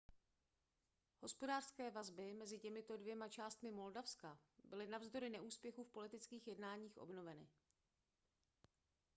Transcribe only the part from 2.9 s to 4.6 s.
dvěma částmi moldavska